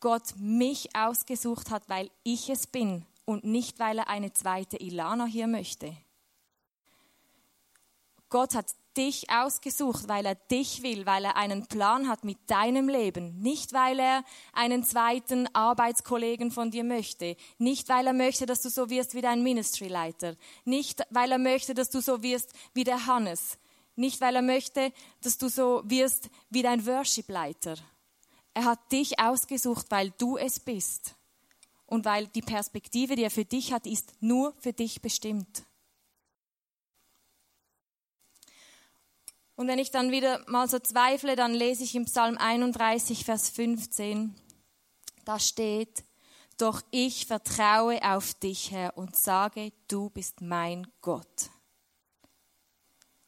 Gott 0.00 0.34
mich 0.36 0.96
ausgesucht 0.96 1.70
hat, 1.70 1.88
weil 1.88 2.10
ich 2.24 2.48
es 2.48 2.66
bin 2.66 3.06
und 3.24 3.44
nicht, 3.44 3.78
weil 3.78 3.98
er 3.98 4.08
eine 4.08 4.32
zweite 4.32 4.76
Ilana 4.76 5.26
hier 5.26 5.46
möchte. 5.46 5.96
Gott 8.30 8.54
hat 8.54 8.66
dich 8.96 9.30
ausgesucht, 9.30 10.08
weil 10.08 10.26
er 10.26 10.34
dich 10.34 10.82
will, 10.82 11.06
weil 11.06 11.24
er 11.24 11.36
einen 11.36 11.66
Plan 11.66 12.08
hat 12.08 12.24
mit 12.24 12.38
deinem 12.46 12.88
Leben, 12.88 13.38
nicht 13.40 13.72
weil 13.72 13.98
er 13.98 14.24
einen 14.52 14.84
zweiten 14.84 15.48
Arbeitskollegen 15.54 16.50
von 16.50 16.70
dir 16.70 16.84
möchte, 16.84 17.36
nicht 17.58 17.88
weil 17.88 18.06
er 18.06 18.12
möchte, 18.12 18.46
dass 18.46 18.62
du 18.62 18.68
so 18.68 18.90
wirst 18.90 19.14
wie 19.14 19.20
dein 19.20 19.42
Ministryleiter, 19.42 20.36
nicht 20.64 21.02
weil 21.10 21.30
er 21.32 21.38
möchte, 21.38 21.74
dass 21.74 21.90
du 21.90 22.00
so 22.00 22.22
wirst 22.22 22.52
wie 22.72 22.84
der 22.84 23.06
Hannes, 23.06 23.58
nicht 23.96 24.20
weil 24.20 24.36
er 24.36 24.42
möchte, 24.42 24.92
dass 25.22 25.38
du 25.38 25.48
so 25.48 25.82
wirst 25.84 26.30
wie 26.48 26.62
dein 26.62 26.86
Worshipleiter. 26.86 27.76
Er 28.54 28.64
hat 28.64 28.92
dich 28.92 29.20
ausgesucht, 29.20 29.86
weil 29.90 30.12
du 30.18 30.36
es 30.36 30.58
bist. 30.58 31.14
Und 31.86 32.04
weil 32.04 32.28
die 32.28 32.42
Perspektive, 32.42 33.16
die 33.16 33.24
er 33.24 33.30
für 33.30 33.44
dich 33.44 33.72
hat, 33.72 33.86
ist 33.86 34.12
nur 34.20 34.54
für 34.60 34.72
dich 34.72 35.02
bestimmt. 35.02 35.64
Und 39.60 39.68
wenn 39.68 39.78
ich 39.78 39.90
dann 39.90 40.10
wieder 40.10 40.42
mal 40.48 40.70
so 40.70 40.78
zweifle, 40.78 41.36
dann 41.36 41.52
lese 41.52 41.84
ich 41.84 41.94
im 41.94 42.06
Psalm 42.06 42.38
31, 42.38 43.26
Vers 43.26 43.50
15. 43.50 44.34
Da 45.26 45.38
steht, 45.38 46.02
doch 46.56 46.80
ich 46.90 47.26
vertraue 47.26 48.00
auf 48.02 48.32
dich, 48.32 48.70
Herr, 48.70 48.96
und 48.96 49.18
sage, 49.18 49.74
du 49.86 50.08
bist 50.08 50.40
mein 50.40 50.86
Gott. 51.02 51.50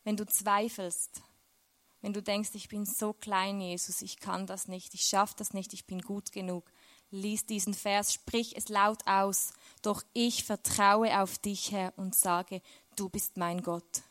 Wenn 0.04 0.16
du 0.16 0.24
zweifelst, 0.24 1.20
wenn 2.00 2.14
du 2.14 2.22
denkst, 2.22 2.52
ich 2.54 2.70
bin 2.70 2.86
so 2.86 3.12
klein, 3.12 3.60
Jesus, 3.60 4.00
ich 4.00 4.18
kann 4.18 4.46
das 4.46 4.68
nicht, 4.68 4.94
ich 4.94 5.02
schaffe 5.02 5.34
das 5.36 5.52
nicht, 5.52 5.74
ich 5.74 5.84
bin 5.84 6.00
gut 6.00 6.32
genug, 6.32 6.72
lies 7.10 7.44
diesen 7.44 7.74
Vers, 7.74 8.14
sprich 8.14 8.56
es 8.56 8.70
laut 8.70 9.06
aus. 9.06 9.52
Doch 9.82 10.02
ich 10.14 10.44
vertraue 10.44 11.20
auf 11.20 11.36
dich, 11.36 11.72
Herr, 11.72 11.92
und 11.98 12.14
sage, 12.14 12.62
du 12.96 13.10
bist 13.10 13.36
mein 13.36 13.60
Gott. 13.60 14.02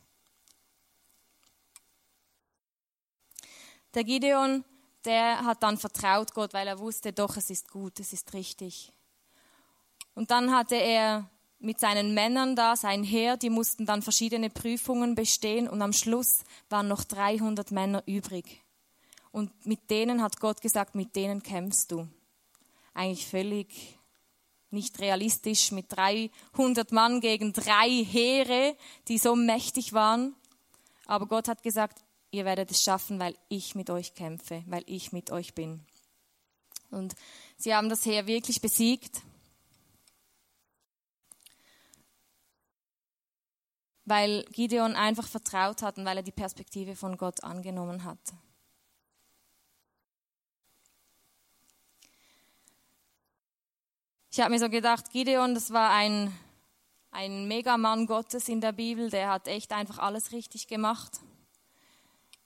Der 3.93 4.03
Gideon, 4.03 4.63
der 5.05 5.43
hat 5.43 5.63
dann 5.63 5.77
vertraut 5.77 6.33
Gott, 6.33 6.53
weil 6.53 6.67
er 6.67 6.79
wusste, 6.79 7.12
doch, 7.12 7.38
es 7.38 7.50
ist 7.50 7.69
gut, 7.69 8.00
es 8.00 8.13
ist 8.13 8.33
richtig. 8.33 8.93
Und 10.13 10.31
dann 10.31 10.55
hatte 10.55 10.75
er 10.75 11.29
mit 11.60 11.79
seinen 11.79 12.13
Männern 12.13 12.55
da, 12.55 12.75
sein 12.75 13.03
Heer, 13.03 13.38
die 13.38 13.50
mussten 13.50 13.86
dann 13.86 14.01
verschiedene 14.01 14.50
Prüfungen 14.50 15.15
bestehen 15.15 15.69
und 15.69 15.81
am 15.81 15.93
Schluss 15.93 16.43
waren 16.69 16.88
noch 16.88 17.03
300 17.03 17.71
Männer 17.71 18.03
übrig. 18.07 18.63
Und 19.31 19.65
mit 19.65 19.89
denen 19.89 20.21
hat 20.21 20.39
Gott 20.39 20.62
gesagt, 20.62 20.95
mit 20.95 21.15
denen 21.15 21.43
kämpfst 21.43 21.91
du. 21.91 22.07
Eigentlich 22.93 23.27
völlig 23.27 24.00
nicht 24.71 25.00
realistisch 25.00 25.71
mit 25.71 25.86
300 25.89 26.91
Mann 26.91 27.21
gegen 27.21 27.53
drei 27.53 27.89
Heere, 27.89 28.75
die 29.07 29.17
so 29.17 29.36
mächtig 29.36 29.93
waren. 29.93 30.36
Aber 31.05 31.27
Gott 31.27 31.48
hat 31.48 31.62
gesagt, 31.62 32.00
ihr 32.31 32.45
werdet 32.45 32.71
es 32.71 32.81
schaffen, 32.81 33.19
weil 33.19 33.35
ich 33.50 33.75
mit 33.75 33.89
euch 33.89 34.15
kämpfe, 34.15 34.63
weil 34.67 34.83
ich 34.88 35.11
mit 35.11 35.31
euch 35.31 35.53
bin. 35.53 35.85
Und 36.89 37.15
sie 37.57 37.75
haben 37.75 37.89
das 37.89 38.05
Heer 38.05 38.27
wirklich 38.27 38.61
besiegt, 38.61 39.21
weil 44.05 44.43
Gideon 44.51 44.95
einfach 44.95 45.27
vertraut 45.27 45.81
hat 45.81 45.97
und 45.97 46.05
weil 46.05 46.17
er 46.17 46.23
die 46.23 46.31
Perspektive 46.31 46.95
von 46.95 47.17
Gott 47.17 47.43
angenommen 47.43 48.03
hat. 48.03 48.19
Ich 54.33 54.39
habe 54.39 54.51
mir 54.51 54.59
so 54.59 54.69
gedacht, 54.69 55.11
Gideon, 55.11 55.53
das 55.53 55.71
war 55.71 55.91
ein, 55.91 56.33
ein 57.11 57.50
Megamann 57.50 58.05
Gottes 58.05 58.47
in 58.47 58.61
der 58.61 58.71
Bibel, 58.71 59.09
der 59.09 59.29
hat 59.29 59.47
echt 59.50 59.73
einfach 59.73 59.97
alles 60.00 60.31
richtig 60.31 60.67
gemacht. 60.67 61.19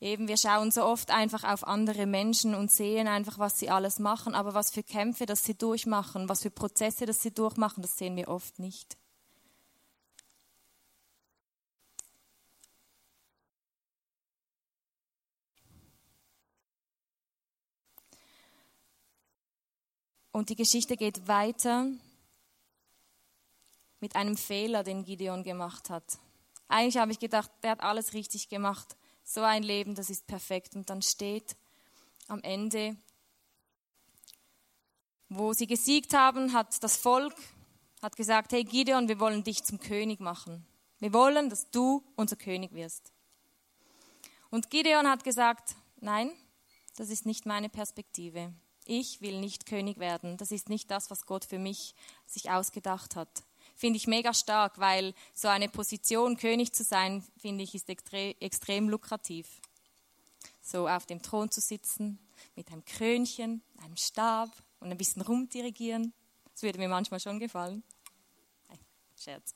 Eben, 0.05 0.27
wir 0.27 0.37
schauen 0.37 0.69
so 0.69 0.83
oft 0.83 1.09
einfach 1.09 1.43
auf 1.43 1.65
andere 1.65 2.05
Menschen 2.05 2.53
und 2.53 2.69
sehen 2.69 3.07
einfach, 3.07 3.39
was 3.39 3.57
sie 3.57 3.71
alles 3.71 3.97
machen, 3.97 4.35
aber 4.35 4.53
was 4.53 4.69
für 4.69 4.83
Kämpfe, 4.83 5.25
das 5.25 5.43
sie 5.43 5.55
durchmachen, 5.55 6.29
was 6.29 6.43
für 6.43 6.51
Prozesse, 6.51 7.07
das 7.07 7.23
sie 7.23 7.31
durchmachen, 7.31 7.81
das 7.81 7.97
sehen 7.97 8.15
wir 8.15 8.27
oft 8.27 8.59
nicht. 8.59 8.97
Und 20.31 20.49
die 20.49 20.55
Geschichte 20.55 20.97
geht 20.97 21.27
weiter 21.27 21.87
mit 23.99 24.15
einem 24.15 24.37
Fehler, 24.37 24.83
den 24.83 25.03
Gideon 25.03 25.43
gemacht 25.43 25.89
hat. 25.89 26.19
Eigentlich 26.67 26.97
habe 26.97 27.11
ich 27.11 27.17
gedacht, 27.17 27.49
der 27.63 27.71
hat 27.71 27.81
alles 27.81 28.13
richtig 28.13 28.49
gemacht. 28.49 28.95
So 29.25 29.41
ein 29.41 29.63
Leben, 29.63 29.95
das 29.95 30.09
ist 30.09 30.27
perfekt. 30.27 30.75
Und 30.75 30.89
dann 30.89 31.01
steht 31.01 31.57
am 32.27 32.41
Ende, 32.43 32.95
wo 35.29 35.51
sie 35.51 35.67
gesiegt 35.67 36.13
haben, 36.13 36.53
hat 36.53 36.81
das 36.83 36.95
Volk 36.95 37.35
hat 38.01 38.15
gesagt, 38.15 38.51
hey 38.51 38.63
Gideon, 38.63 39.07
wir 39.07 39.19
wollen 39.19 39.43
dich 39.43 39.63
zum 39.63 39.79
König 39.79 40.19
machen. 40.19 40.63
Wir 40.99 41.11
wollen, 41.11 41.49
dass 41.49 41.71
du 41.71 42.03
unser 42.15 42.35
König 42.35 42.71
wirst. 42.73 43.11
Und 44.51 44.69
Gideon 44.69 45.07
hat 45.07 45.23
gesagt, 45.23 45.75
nein, 45.99 46.31
das 46.97 47.09
ist 47.09 47.25
nicht 47.25 47.47
meine 47.47 47.67
Perspektive. 47.67 48.53
Ich 48.85 49.21
will 49.21 49.39
nicht 49.39 49.65
König 49.65 49.97
werden. 49.97 50.37
Das 50.37 50.51
ist 50.51 50.69
nicht 50.69 50.91
das, 50.91 51.09
was 51.09 51.25
Gott 51.25 51.45
für 51.45 51.57
mich 51.57 51.95
sich 52.27 52.51
ausgedacht 52.51 53.15
hat 53.15 53.43
finde 53.75 53.97
ich 53.97 54.07
mega 54.07 54.33
stark, 54.33 54.79
weil 54.79 55.13
so 55.33 55.47
eine 55.47 55.69
Position, 55.69 56.37
König 56.37 56.73
zu 56.73 56.83
sein, 56.83 57.23
finde 57.37 57.63
ich, 57.63 57.75
ist 57.75 57.89
extre 57.89 58.35
extrem 58.39 58.89
lukrativ. 58.89 59.61
So 60.61 60.87
auf 60.87 61.05
dem 61.05 61.21
Thron 61.21 61.51
zu 61.51 61.61
sitzen, 61.61 62.17
mit 62.55 62.71
einem 62.71 62.83
Krönchen, 62.85 63.61
einem 63.83 63.97
Stab 63.97 64.49
und 64.79 64.89
ein 64.89 64.97
bisschen 64.97 65.21
rumdirigieren. 65.21 66.13
Das 66.53 66.63
würde 66.63 66.79
mir 66.79 66.89
manchmal 66.89 67.19
schon 67.19 67.39
gefallen. 67.39 67.83
Nein, 68.69 68.79
Scherz. 69.19 69.53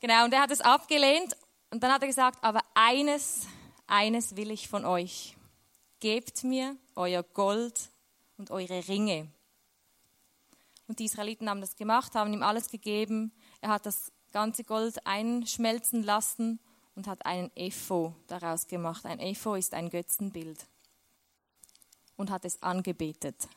Genau, 0.00 0.24
und 0.24 0.32
er 0.32 0.42
hat 0.42 0.50
es 0.50 0.60
abgelehnt 0.60 1.36
und 1.70 1.82
dann 1.82 1.92
hat 1.92 2.02
er 2.02 2.08
gesagt, 2.08 2.42
aber 2.42 2.60
eines, 2.74 3.46
eines 3.86 4.36
will 4.36 4.50
ich 4.50 4.68
von 4.68 4.84
euch. 4.84 5.36
Gebt 6.00 6.42
mir 6.44 6.76
euer 6.96 7.22
Gold 7.22 7.90
und 8.36 8.50
eure 8.50 8.88
Ringe 8.88 9.30
und 10.92 10.98
die 10.98 11.06
Israeliten 11.06 11.48
haben 11.48 11.62
das 11.62 11.74
gemacht, 11.74 12.14
haben 12.14 12.34
ihm 12.34 12.42
alles 12.42 12.68
gegeben. 12.68 13.32
Er 13.62 13.70
hat 13.70 13.86
das 13.86 14.12
ganze 14.30 14.62
Gold 14.62 15.06
einschmelzen 15.06 16.02
lassen 16.02 16.60
und 16.94 17.06
hat 17.06 17.24
einen 17.24 17.50
Epho 17.54 18.14
daraus 18.26 18.66
gemacht. 18.66 19.06
Ein 19.06 19.18
Epho 19.18 19.54
ist 19.54 19.72
ein 19.72 19.88
Götzenbild 19.88 20.66
und 22.16 22.30
hat 22.30 22.44
es 22.44 22.62
angebetet. 22.62 23.48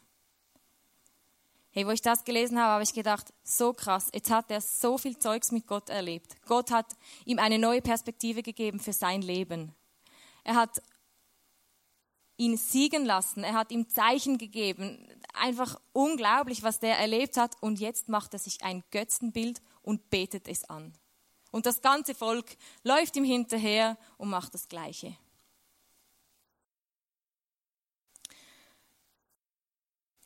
Hey, 1.72 1.86
wo 1.86 1.92
ich 1.92 2.02
das 2.02 2.24
gelesen 2.24 2.58
habe, 2.58 2.72
habe 2.72 2.84
ich 2.84 2.94
gedacht, 2.94 3.34
so 3.44 3.74
krass, 3.74 4.08
jetzt 4.14 4.32
hat 4.32 4.50
er 4.50 4.62
so 4.62 4.98
viel 4.98 5.20
Zeugs 5.20 5.52
mit 5.52 5.68
Gott 5.68 5.90
erlebt. 5.90 6.38
Gott 6.46 6.72
hat 6.72 6.88
ihm 7.26 7.38
eine 7.40 7.60
neue 7.60 7.82
Perspektive 7.82 8.44
gegeben 8.44 8.80
für 8.80 8.94
sein 8.94 9.22
Leben. 9.22 9.76
Er 10.46 10.56
hat 10.56 10.82
ihn 12.38 12.56
siegen 12.56 13.04
lassen, 13.04 13.44
er 13.44 13.56
hat 13.56 13.72
ihm 13.72 13.90
Zeichen 13.90 14.38
gegeben. 14.38 15.06
Einfach 15.38 15.80
unglaublich, 15.94 16.64
was 16.64 16.80
der 16.80 16.98
erlebt 16.98 17.38
hat. 17.38 17.56
Und 17.62 17.80
jetzt 17.80 18.10
macht 18.10 18.34
er 18.34 18.40
sich 18.40 18.64
ein 18.64 18.84
Götzenbild 18.92 19.62
und 19.82 20.10
betet 20.10 20.48
es 20.48 20.64
an. 20.70 20.94
Und 21.52 21.66
das 21.66 21.82
ganze 21.82 22.16
Volk 22.16 22.58
läuft 22.84 23.16
ihm 23.16 23.24
hinterher 23.24 23.98
und 24.18 24.30
macht 24.30 24.54
das 24.54 24.68
Gleiche. 24.68 25.16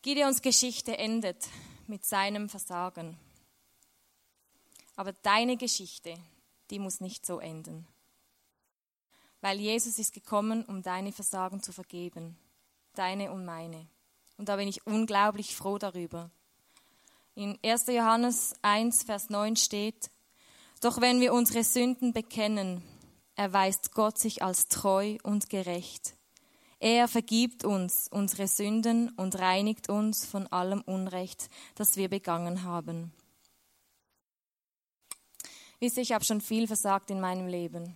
Gideons 0.02 0.42
Geschichte 0.42 0.98
endet 0.98 1.48
mit 1.88 2.06
seinem 2.06 2.50
Versagen. 2.50 3.20
Aber 4.96 5.14
deine 5.14 5.58
Geschichte, 5.58 6.18
die 6.70 6.80
muss 6.80 7.00
nicht 7.00 7.26
so 7.26 7.40
enden. 7.40 7.88
Weil 9.42 9.60
Jesus 9.60 10.00
ist 10.00 10.14
gekommen, 10.14 10.66
um 10.66 10.82
deine 10.82 11.12
Versagen 11.12 11.62
zu 11.62 11.72
vergeben. 11.72 12.38
Deine 12.94 13.32
und 13.32 13.46
meine. 13.46 13.88
Und 14.40 14.50
da 14.50 14.56
bin 14.56 14.68
ich 14.68 14.88
unglaublich 14.88 15.56
froh 15.56 15.78
darüber. 15.78 16.32
In 17.36 17.60
1. 17.64 17.86
Johannes 17.90 18.56
1, 18.64 19.04
Vers 19.04 19.30
9 19.30 19.56
steht, 19.56 20.10
Doch 20.82 21.00
wenn 21.00 21.22
wir 21.22 21.34
unsere 21.34 21.64
Sünden 21.64 22.12
bekennen, 22.12 22.82
erweist 23.36 23.94
Gott 23.94 24.18
sich 24.18 24.42
als 24.42 24.68
treu 24.68 25.18
und 25.22 25.52
gerecht 25.52 26.16
er 26.80 27.10
vergibt 27.10 27.66
uns 27.66 28.08
unsere 28.08 28.48
Sünden 28.48 29.10
und 29.10 29.38
reinigt 29.38 29.90
uns 29.90 30.26
von 30.26 30.48
allem 30.48 30.82
Unrecht, 30.82 31.50
das 31.76 31.98
wir 31.98 32.08
begangen 32.08 32.64
haben. 32.64 33.12
Wisst 35.82 35.98
ihr, 35.98 36.04
ich 36.04 36.14
habe 36.14 36.24
schon 36.24 36.40
viel 36.40 36.68
versagt 36.68 37.12
in 37.12 37.20
meinem 37.20 37.48
Leben. 37.48 37.96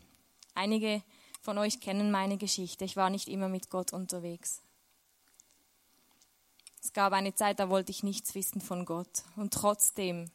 Einige 0.53 1.01
von 1.41 1.57
euch 1.57 1.79
kennen 1.79 2.11
meine 2.11 2.37
Geschichte. 2.37 2.83
Ich 2.83 2.97
war 2.97 3.09
nicht 3.09 3.29
immer 3.29 3.47
mit 3.47 3.69
Gott 3.69 3.93
unterwegs. 3.93 4.61
Es 6.83 6.91
gab 6.91 7.13
eine 7.13 7.33
Zeit, 7.33 7.59
da 7.59 7.69
wollte 7.69 7.91
ich 7.91 8.03
nichts 8.03 8.35
wissen 8.35 8.59
von 8.59 8.83
Gott. 8.83 9.23
Und 9.37 9.53
trotzdem 9.53 10.29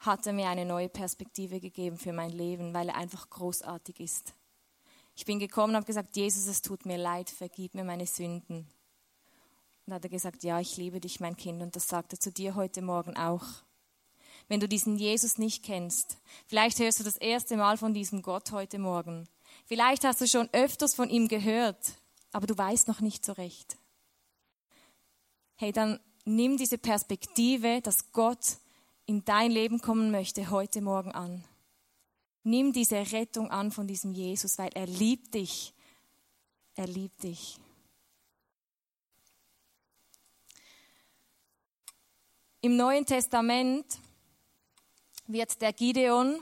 hat 0.00 0.26
er 0.26 0.32
mir 0.32 0.48
eine 0.48 0.64
neue 0.64 0.88
Perspektive 0.88 1.60
gegeben 1.60 1.96
für 1.96 2.12
mein 2.12 2.30
Leben, 2.30 2.74
weil 2.74 2.88
er 2.88 2.96
einfach 2.96 3.30
großartig 3.30 4.00
ist. 4.00 4.34
Ich 5.14 5.24
bin 5.24 5.38
gekommen 5.38 5.70
und 5.70 5.76
habe 5.76 5.86
gesagt, 5.86 6.16
Jesus, 6.16 6.46
es 6.46 6.60
tut 6.60 6.86
mir 6.86 6.98
leid, 6.98 7.30
vergib 7.30 7.74
mir 7.74 7.84
meine 7.84 8.06
Sünden. 8.06 8.66
Und 9.86 9.94
hat 9.94 10.02
er 10.02 10.10
gesagt, 10.10 10.42
ja, 10.42 10.58
ich 10.58 10.76
liebe 10.76 11.00
dich, 11.00 11.20
mein 11.20 11.36
Kind. 11.36 11.62
Und 11.62 11.76
das 11.76 11.86
sagt 11.86 12.12
er 12.12 12.18
zu 12.18 12.32
dir 12.32 12.56
heute 12.56 12.82
Morgen 12.82 13.16
auch. 13.16 13.44
Wenn 14.48 14.58
du 14.58 14.66
diesen 14.66 14.96
Jesus 14.96 15.38
nicht 15.38 15.62
kennst, 15.62 16.18
vielleicht 16.48 16.80
hörst 16.80 16.98
du 16.98 17.04
das 17.04 17.16
erste 17.16 17.56
Mal 17.56 17.76
von 17.76 17.94
diesem 17.94 18.22
Gott 18.22 18.50
heute 18.50 18.80
Morgen. 18.80 19.28
Vielleicht 19.66 20.02
hast 20.04 20.20
du 20.20 20.26
schon 20.26 20.48
öfters 20.52 20.96
von 20.96 21.08
ihm 21.08 21.28
gehört, 21.28 21.94
aber 22.32 22.48
du 22.48 22.58
weißt 22.58 22.88
noch 22.88 23.00
nicht 23.00 23.24
so 23.24 23.32
recht. 23.32 23.76
Hey, 25.62 25.70
dann 25.70 26.00
nimm 26.24 26.56
diese 26.56 26.76
Perspektive, 26.76 27.80
dass 27.82 28.10
Gott 28.10 28.58
in 29.06 29.24
dein 29.24 29.52
Leben 29.52 29.80
kommen 29.80 30.10
möchte, 30.10 30.50
heute 30.50 30.80
Morgen 30.80 31.12
an. 31.12 31.44
Nimm 32.42 32.72
diese 32.72 32.96
Rettung 33.12 33.48
an 33.48 33.70
von 33.70 33.86
diesem 33.86 34.10
Jesus, 34.10 34.58
weil 34.58 34.72
er 34.74 34.88
liebt 34.88 35.34
dich. 35.34 35.72
Er 36.74 36.88
liebt 36.88 37.22
dich. 37.22 37.60
Im 42.60 42.76
Neuen 42.76 43.06
Testament 43.06 43.86
wird 45.28 45.62
der 45.62 45.72
Gideon 45.72 46.40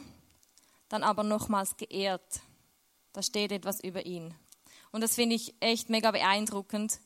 dann 0.89 1.03
aber 1.03 1.25
nochmals 1.25 1.77
geehrt. 1.77 2.41
Da 3.13 3.23
steht 3.23 3.53
etwas 3.53 3.85
über 3.85 4.07
ihn. 4.07 4.35
Und 4.93 5.03
das 5.03 5.17
finde 5.17 5.37
ich 5.37 5.53
echt 5.61 5.91
mega 5.91 6.11
beeindruckend. 6.11 7.01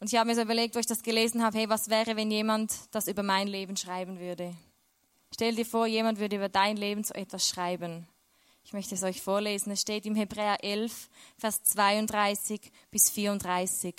Und 0.00 0.10
ich 0.10 0.18
habe 0.18 0.28
mir 0.28 0.34
so 0.34 0.40
überlegt, 0.40 0.74
wo 0.74 0.78
ich 0.78 0.86
das 0.86 1.02
gelesen 1.02 1.42
habe, 1.42 1.58
hey, 1.58 1.68
was 1.68 1.90
wäre, 1.90 2.16
wenn 2.16 2.30
jemand 2.30 2.72
das 2.90 3.06
über 3.06 3.22
mein 3.22 3.46
Leben 3.46 3.76
schreiben 3.76 4.18
würde? 4.18 4.56
Stell 5.32 5.54
dir 5.54 5.66
vor, 5.66 5.86
jemand 5.86 6.18
würde 6.18 6.36
über 6.36 6.48
dein 6.48 6.78
Leben 6.78 7.04
so 7.04 7.12
etwas 7.12 7.46
schreiben. 7.46 8.08
Ich 8.64 8.72
möchte 8.72 8.94
es 8.94 9.02
euch 9.02 9.20
vorlesen. 9.20 9.72
Es 9.72 9.82
steht 9.82 10.06
im 10.06 10.14
Hebräer 10.14 10.64
11, 10.64 11.10
Vers 11.38 11.62
32 11.64 12.60
bis 12.90 13.10
34. 13.10 13.94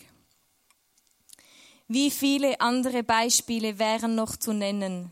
Wie 1.88 2.10
viele 2.10 2.60
andere 2.62 3.04
Beispiele 3.04 3.78
wären 3.78 4.16
noch 4.16 4.36
zu 4.36 4.54
nennen? 4.54 5.12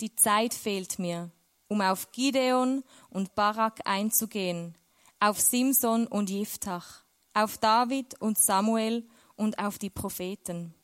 Die 0.00 0.14
Zeit 0.16 0.54
fehlt 0.54 0.98
mir, 0.98 1.30
um 1.68 1.80
auf 1.80 2.12
Gideon 2.12 2.82
und 3.10 3.34
Barak 3.34 3.80
einzugehen, 3.84 4.74
auf 5.20 5.40
Simson 5.40 6.06
und 6.06 6.30
Jiftach, 6.30 7.04
auf 7.34 7.58
David 7.58 8.20
und 8.20 8.38
Samuel 8.38 9.06
und 9.36 9.58
auf 9.58 9.78
die 9.78 9.90
Propheten. 9.90 10.74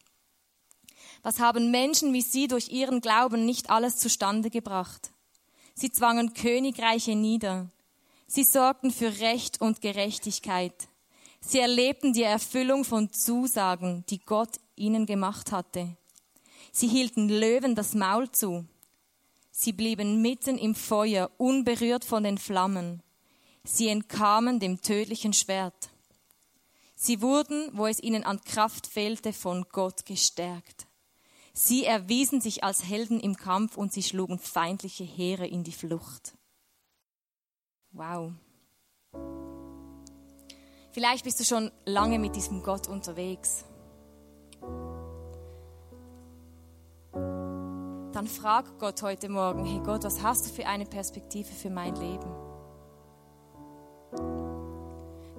Was 1.23 1.39
haben 1.41 1.71
Menschen 1.71 2.13
wie 2.13 2.23
sie 2.23 2.49
durch 2.49 2.69
ihren 2.71 3.01
Glauben 3.01 3.45
nicht 3.45 3.71
alles 3.71 3.97
zustande 3.97 4.51
gebracht? 4.51 5.13
Sie 5.75 5.91
zwangen 5.91 6.35
Königreiche 6.35 7.15
nieder. 7.15 7.71
Sie 8.27 8.45
sorgten 8.45 8.91
für 8.91 9.19
Recht 9.21 9.61
und 9.61 9.81
Gerechtigkeit. 9.81 10.89
Sie 11.41 11.59
erlebten 11.59 12.13
die 12.13 12.23
Erfüllung 12.23 12.85
von 12.85 13.13
Zusagen, 13.13 14.05
die 14.09 14.19
Gott 14.19 14.61
ihnen 14.77 15.07
gemacht 15.07 15.53
hatte. 15.53 15.97
Sie 16.73 16.87
hielten 16.87 17.29
Löwen 17.29 17.75
das 17.75 17.95
Maul 17.95 18.31
zu. 18.31 18.67
Sie 19.51 19.73
blieben 19.73 20.23
mitten 20.23 20.59
im 20.59 20.75
Feuer, 20.75 21.31
unberührt 21.39 22.05
von 22.05 22.23
den 22.23 22.39
Flammen. 22.39 23.03
Sie 23.65 23.89
entkamen 23.89 24.61
dem 24.61 24.81
tödlichen 24.81 25.33
Schwert. 25.33 25.90
Sie 27.03 27.23
wurden, 27.23 27.71
wo 27.73 27.87
es 27.87 27.99
ihnen 28.03 28.25
an 28.25 28.43
Kraft 28.43 28.87
fehlte, 28.87 29.33
von 29.33 29.65
Gott 29.73 30.05
gestärkt. 30.05 30.87
Sie 31.55 31.87
erwiesen 31.87 32.43
sich 32.43 32.63
als 32.63 32.85
Helden 32.85 33.21
im 33.21 33.39
Kampf 33.39 33.79
und 33.79 33.91
sie 33.91 34.03
schlugen 34.03 34.39
feindliche 34.39 35.05
Heere 35.05 35.47
in 35.47 35.65
die 35.65 35.73
Flucht. 35.73 36.35
Wow. 37.93 38.33
Vielleicht 40.91 41.25
bist 41.25 41.41
du 41.41 41.45
schon 41.45 41.71
lange 41.87 42.19
mit 42.19 42.37
diesem 42.37 42.63
Gott 42.63 42.87
unterwegs. 42.87 43.65
Dann 48.13 48.27
frag 48.27 48.79
Gott 48.79 49.01
heute 49.01 49.31
Morgen, 49.31 49.65
hey 49.65 49.81
Gott, 49.83 50.05
was 50.05 50.21
hast 50.21 50.45
du 50.45 50.51
für 50.51 50.67
eine 50.67 50.85
Perspektive 50.85 51.51
für 51.51 51.71
mein 51.71 51.97
Leben? 51.97 52.31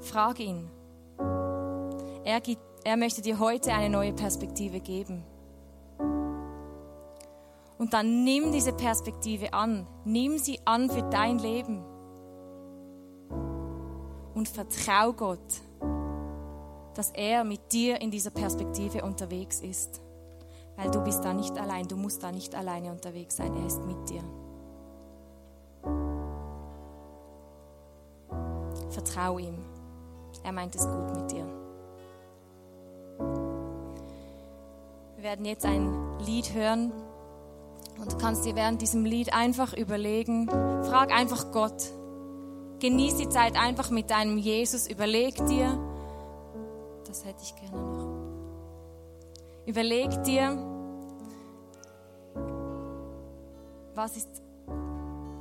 Frag 0.02 0.40
ihn. 0.40 0.81
Er, 2.24 2.40
gibt, 2.40 2.62
er 2.84 2.98
möchte 2.98 3.22
dir 3.22 3.40
heute 3.40 3.74
eine 3.74 3.90
neue 3.90 4.14
Perspektive 4.14 4.80
geben. 4.80 5.24
Und 7.78 7.94
dann 7.94 8.24
nimm 8.24 8.52
diese 8.52 8.74
Perspektive 8.74 9.54
an. 9.54 9.88
Nimm 10.06 10.38
sie 10.38 10.60
an 10.66 10.90
für 10.90 11.02
dein 11.02 11.40
Leben. 11.40 11.84
Und 14.36 14.48
vertrau 14.48 15.14
Gott, 15.14 15.62
dass 16.94 17.10
er 17.12 17.44
mit 17.44 17.72
dir 17.72 18.00
in 18.00 18.12
dieser 18.12 18.30
Perspektive 18.30 19.04
unterwegs 19.04 19.62
ist. 19.62 20.00
Weil 20.76 20.92
du 20.92 21.04
bist 21.04 21.24
da 21.26 21.34
nicht 21.34 21.58
allein, 21.58 21.88
du 21.88 21.98
musst 21.98 22.22
da 22.22 22.32
nicht 22.32 22.54
alleine 22.56 22.92
unterwegs 22.92 23.38
sein, 23.38 23.56
er 23.56 23.66
ist 23.66 23.84
mit 23.84 24.10
dir. 24.10 24.24
Vertrau 28.92 29.40
ihm. 29.40 29.58
Er 30.44 30.52
meint 30.52 30.76
es 30.76 30.88
gut 30.88 31.16
mit 31.16 31.32
dir. 31.32 31.61
Wir 35.22 35.30
werden 35.30 35.46
jetzt 35.46 35.66
ein 35.66 36.18
Lied 36.26 36.52
hören. 36.56 36.92
Und 38.00 38.12
du 38.12 38.18
kannst 38.18 38.44
dir 38.44 38.56
während 38.56 38.82
diesem 38.82 39.06
Lied 39.06 39.36
einfach 39.36 39.72
überlegen, 39.72 40.50
frag 40.50 41.12
einfach 41.12 41.52
Gott. 41.52 41.92
Genieß 42.80 43.18
die 43.18 43.30
Zeit 43.30 43.56
einfach 43.56 43.92
mit 43.92 44.10
deinem 44.10 44.40
Jesus. 44.40 44.88
Überleg 44.88 45.36
dir, 45.46 45.78
das 47.06 47.24
hätte 47.24 47.38
ich 47.44 47.56
gerne 47.56 47.78
noch. 47.78 48.08
Überleg 49.68 50.24
dir, 50.24 50.58
was 53.94 54.18
ist, 54.18 54.42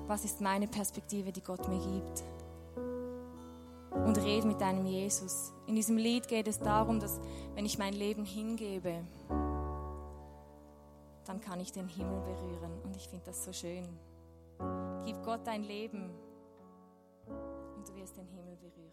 was 0.07 0.27
ist 0.27 0.43
meine 0.43 0.69
Perspektive, 0.69 1.33
die 1.33 1.41
Gott 1.41 1.67
mir 1.71 1.79
gibt. 1.79 2.23
Und 3.95 4.19
red 4.19 4.45
mit 4.45 4.61
deinem 4.61 4.85
Jesus. 4.85 5.55
In 5.67 5.75
diesem 5.75 5.97
Lied 5.97 6.29
geht 6.29 6.49
es 6.49 6.59
darum, 6.59 7.01
dass 7.01 7.19
wenn 7.55 7.65
ich 7.65 7.79
mein 7.79 7.95
Leben 7.95 8.27
hingebe, 8.27 9.01
dann 11.25 11.41
kann 11.41 11.61
ich 11.61 11.73
den 11.73 11.89
Himmel 11.89 12.21
berühren. 12.21 12.81
Und 12.83 12.97
ich 12.97 13.09
finde 13.09 13.27
das 13.27 13.45
so 13.45 13.53
schön. 13.53 13.87
Gib 15.05 15.23
Gott 15.25 15.47
dein 15.47 15.63
Leben 15.65 16.11
und 17.77 17.89
du 17.89 17.95
wirst 17.95 18.17
den 18.17 18.27
Himmel 18.29 18.57
berühren. 18.57 18.90